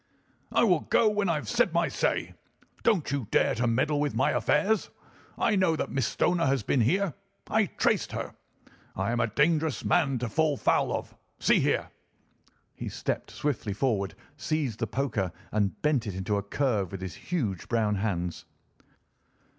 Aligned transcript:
"I 0.51 0.63
will 0.63 0.79
go 0.79 1.07
when 1.09 1.29
I 1.29 1.35
have 1.35 1.47
had 1.51 1.73
my 1.73 1.87
say. 1.87 2.33
Don't 2.81 3.11
you 3.11 3.27
dare 3.29 3.53
to 3.53 3.67
meddle 3.67 3.99
with 3.99 4.15
my 4.15 4.31
affairs. 4.31 4.89
I 5.37 5.55
know 5.55 5.75
that 5.75 5.91
Miss 5.91 6.07
Stoner 6.07 6.47
has 6.47 6.63
been 6.63 6.81
here. 6.81 7.13
I 7.45 7.67
traced 7.67 8.11
her! 8.13 8.33
I 8.95 9.11
am 9.11 9.19
a 9.19 9.27
dangerous 9.27 9.85
man 9.85 10.17
to 10.17 10.27
fall 10.27 10.57
foul 10.57 10.91
of! 10.91 11.15
See 11.39 11.59
here." 11.59 11.91
He 12.73 12.89
stepped 12.89 13.29
swiftly 13.29 13.73
forward, 13.73 14.15
seized 14.37 14.79
the 14.79 14.87
poker, 14.87 15.31
and 15.51 15.79
bent 15.83 16.07
it 16.07 16.15
into 16.15 16.35
a 16.35 16.41
curve 16.41 16.91
with 16.91 17.01
his 17.01 17.13
huge 17.13 17.69
brown 17.69 17.97
hands. 17.97 18.45